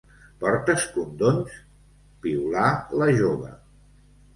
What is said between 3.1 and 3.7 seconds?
jove.